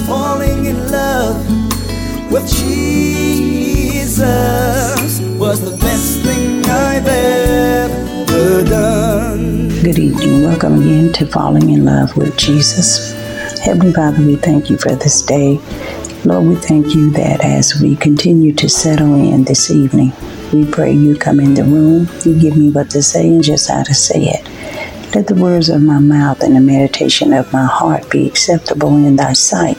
[0.06, 1.36] falling in love
[2.32, 4.24] with Jesus
[5.38, 9.68] was the best thing I've ever done.
[9.82, 10.42] Good evening.
[10.44, 13.12] Welcome again to Falling in Love with Jesus.
[13.60, 15.58] Heavenly Father, we thank you for this day.
[16.26, 20.10] Lord, we thank you that as we continue to settle in this evening,
[20.54, 23.68] we pray you come in the room, you give me what to say and just
[23.68, 25.14] how to say it.
[25.14, 29.16] Let the words of my mouth and the meditation of my heart be acceptable in
[29.16, 29.76] thy sight.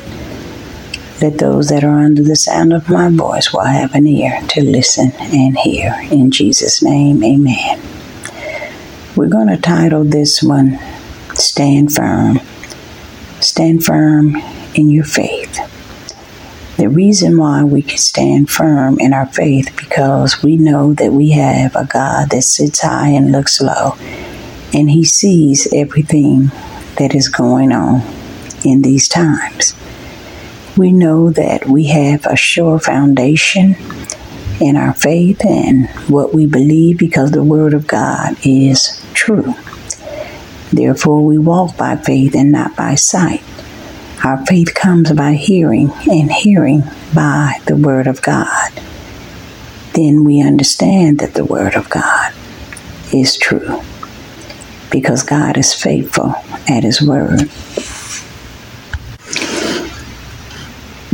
[1.20, 4.62] Let those that are under the sound of my voice will have an ear to
[4.62, 5.95] listen and hear.
[6.12, 7.81] In Jesus' name, amen.
[9.15, 10.77] We're going to title this one,
[11.34, 12.39] Stand Firm.
[13.39, 14.35] Stand firm
[14.75, 15.71] in your faith.
[16.77, 21.31] The reason why we can stand firm in our faith because we know that we
[21.31, 23.95] have a God that sits high and looks low,
[24.73, 26.51] and He sees everything
[26.98, 28.01] that is going on
[28.65, 29.73] in these times.
[30.77, 33.77] We know that we have a sure foundation
[34.59, 39.53] in our faith and what we believe because the Word of God is true.
[40.73, 43.41] Therefore, we walk by faith and not by sight.
[44.26, 46.81] Our faith comes by hearing, and hearing
[47.13, 48.71] by the Word of God.
[49.93, 52.34] Then we understand that the Word of God
[53.13, 53.84] is true
[54.90, 56.34] because God is faithful
[56.68, 57.51] at His Word.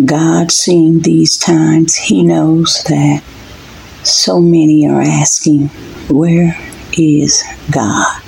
[0.07, 3.23] God, seeing these times, He knows that
[4.03, 5.67] so many are asking,
[6.07, 6.57] Where
[6.97, 8.21] is God?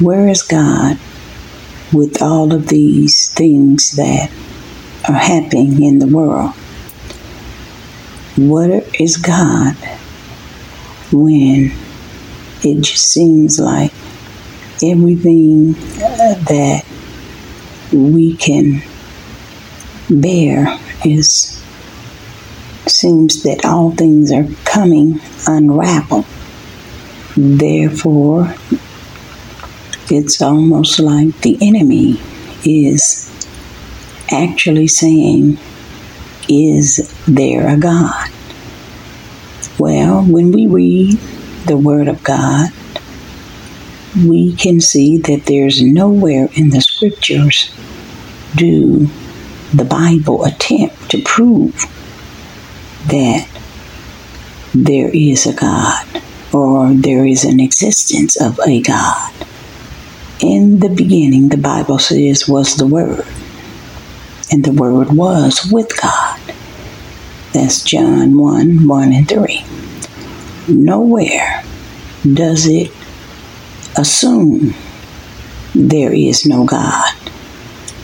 [0.00, 0.98] Where is God
[1.94, 4.30] with all of these things that
[5.08, 6.52] are happening in the world?
[8.36, 9.76] Where is God
[11.12, 11.72] when
[12.62, 13.92] it just seems like
[14.82, 16.84] everything that
[17.92, 18.82] we can
[20.10, 21.62] bear is
[22.86, 26.26] seems that all things are coming unraveled.
[27.36, 28.54] Therefore,
[30.14, 32.20] it's almost like the enemy
[32.64, 33.30] is
[34.30, 35.58] actually saying,
[36.48, 38.30] Is there a God?
[39.78, 41.18] Well, when we read
[41.66, 42.70] the Word of God,
[44.16, 47.70] we can see that there's nowhere in the scriptures
[48.54, 49.08] do
[49.72, 51.74] the Bible attempt to prove
[53.08, 53.48] that
[54.72, 59.32] there is a God or there is an existence of a God.
[60.44, 63.24] In the beginning, the Bible says, was the Word,
[64.52, 66.38] and the Word was with God.
[67.54, 69.64] That's John 1 1 and 3.
[70.68, 71.64] Nowhere
[72.30, 72.92] does it
[73.96, 74.74] assume
[75.74, 77.14] there is no God.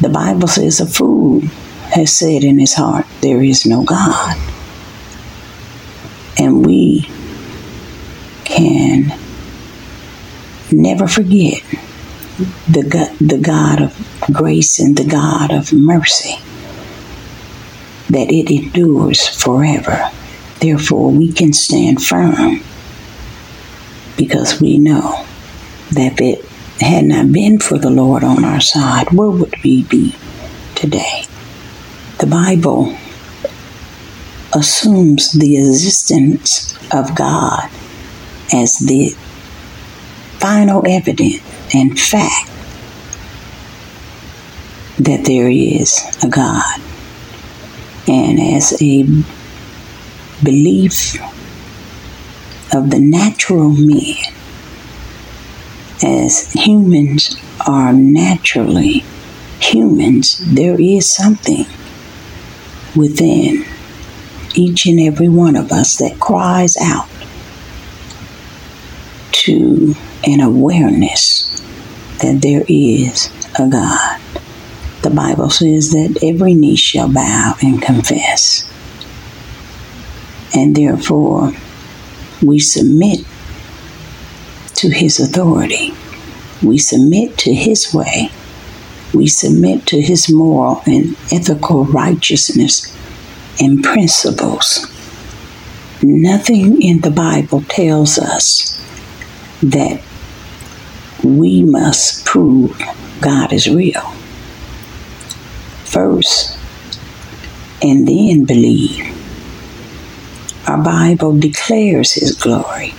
[0.00, 1.42] The Bible says a fool
[1.92, 4.38] has said in his heart, There is no God.
[6.38, 7.06] And we
[8.44, 9.12] can
[10.72, 11.62] never forget
[12.68, 16.36] the God, the God of grace and the God of mercy,
[18.08, 20.10] that it endures forever.
[20.60, 22.60] Therefore, we can stand firm
[24.16, 25.24] because we know
[25.92, 26.44] that if it
[26.80, 30.14] had not been for the Lord on our side, where would we be
[30.74, 31.24] today?
[32.18, 32.96] The Bible
[34.52, 37.70] assumes the existence of God
[38.52, 39.10] as the
[40.38, 42.50] final evidence and fact
[44.98, 46.80] that there is a God.
[48.06, 49.04] And as a
[50.42, 51.14] belief
[52.74, 54.16] of the natural man,
[56.02, 57.36] as humans
[57.66, 59.04] are naturally
[59.60, 61.66] humans, there is something
[62.96, 63.64] within
[64.54, 67.08] each and every one of us that cries out
[69.32, 69.94] to
[70.24, 71.46] an awareness
[72.20, 74.20] that there is a God.
[75.02, 78.68] The Bible says that every knee shall bow and confess.
[80.54, 81.52] And therefore,
[82.42, 83.20] we submit
[84.74, 85.94] to His authority.
[86.62, 88.30] We submit to His way.
[89.14, 92.94] We submit to His moral and ethical righteousness
[93.60, 94.86] and principles.
[96.02, 98.78] Nothing in the Bible tells us
[99.62, 100.02] that
[101.24, 102.78] we must prove
[103.20, 104.02] God is real
[105.84, 106.56] first
[107.82, 109.06] and then believe
[110.66, 112.94] Our Bible declares His glory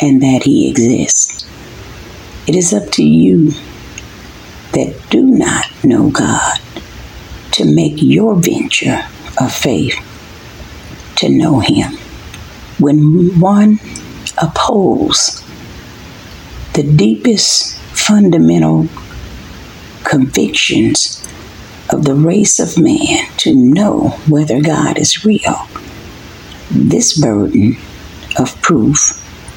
[0.00, 1.44] and that He exists.
[2.46, 3.50] It is up to you
[4.72, 6.58] that do not know God
[7.52, 9.02] to make your venture
[9.40, 9.98] of faith
[11.16, 11.92] to know Him.
[12.78, 13.80] When one
[14.40, 15.44] opposes
[16.74, 18.88] the deepest fundamental
[20.04, 21.26] convictions
[21.90, 25.66] of the race of man to know whether God is real,
[26.70, 27.76] this burden
[28.38, 29.16] of proof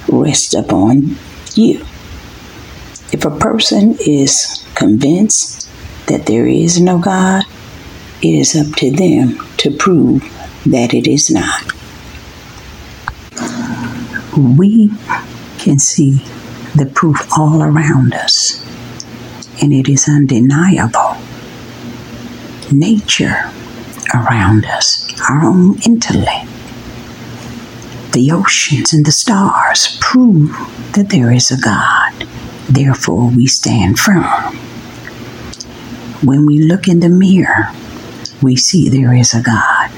[0.10, 1.16] rests upon
[1.54, 1.80] you.
[3.12, 5.70] If a person is convinced
[6.08, 7.44] that there is no God,
[8.22, 10.24] it is up to them to prove
[10.66, 11.72] that it is not.
[14.36, 14.92] We
[15.60, 16.26] can see
[16.76, 18.64] the proof all around us,
[19.62, 21.18] and it is undeniable.
[22.72, 23.52] Nature
[24.14, 26.50] around us, our own intellect,
[28.14, 30.50] the oceans and the stars prove
[30.94, 32.28] that there is a God.
[32.70, 34.24] Therefore, we stand firm.
[36.24, 37.70] When we look in the mirror,
[38.42, 39.92] we see there is a God.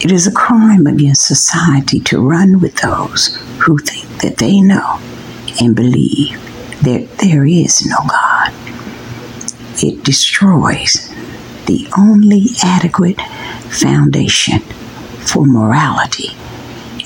[0.00, 5.00] It is a crime against society to run with those who think that they know
[5.60, 6.40] and believe
[6.82, 8.52] that there is no God.
[9.82, 11.08] It destroys
[11.66, 13.20] the only adequate
[13.70, 16.30] foundation for morality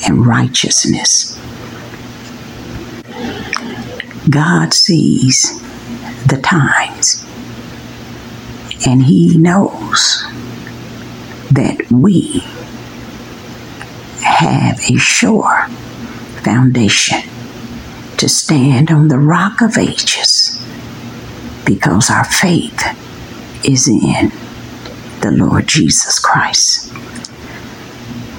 [0.07, 1.39] and righteousness.
[4.31, 5.61] God sees
[6.27, 7.25] the times
[8.87, 10.25] and He knows
[11.51, 12.41] that we
[14.25, 15.67] have a sure
[16.43, 17.21] foundation
[18.23, 20.57] to stand on the rock of ages
[21.67, 22.81] because our faith
[23.65, 24.31] is in
[25.23, 26.95] the Lord Jesus Christ.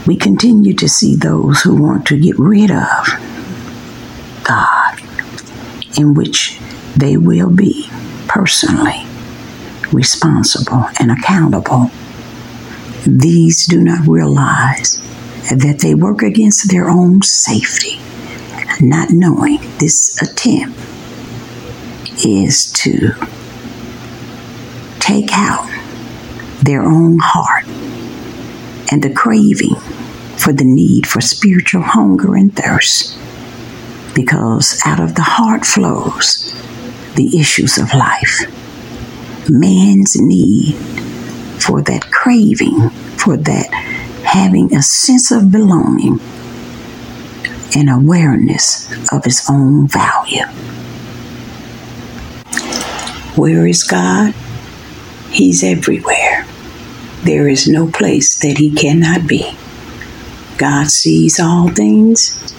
[0.08, 3.08] We continue to see those who want to get rid of
[4.46, 5.02] God,
[5.98, 6.58] in which
[6.96, 7.90] they will be
[8.30, 9.06] personally
[9.92, 11.92] responsible and accountable.
[13.06, 14.96] These do not realize
[15.54, 18.00] that they work against their own safety
[18.82, 20.78] not knowing this attempt
[22.26, 23.12] is to
[25.00, 25.70] take out
[26.64, 27.68] their own heart
[28.92, 29.76] and the craving
[30.38, 33.18] for the need for spiritual hunger and thirst.
[34.16, 36.54] Because out of the heart flows
[37.16, 38.42] the issues of life.
[39.50, 40.76] Man's need
[41.62, 43.72] for that craving, for that
[44.24, 46.20] having a sense of belonging
[47.76, 50.46] and awareness of his own value.
[53.36, 54.34] Where is God?
[55.32, 56.46] He's everywhere.
[57.24, 59.58] There is no place that he cannot be.
[60.58, 62.54] God sees all things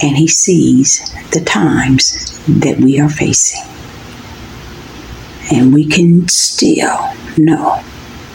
[0.00, 3.64] and he sees the times that we are facing.
[5.50, 7.82] And we can still know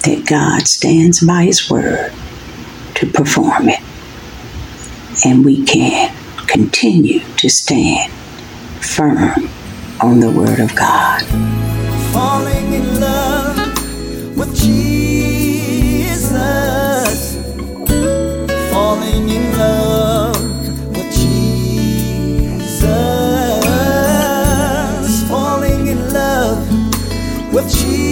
[0.04, 2.12] that God stands by his word
[2.96, 3.80] to perform it
[5.26, 6.14] and we can
[6.48, 8.12] continue to stand
[8.82, 9.50] firm
[10.02, 11.24] on the Word of God.
[12.12, 13.56] Falling in love
[14.38, 16.26] with Jesus.
[18.72, 20.36] Falling in love
[20.90, 22.84] with Jesus.
[25.30, 28.03] Falling in love with Jesus.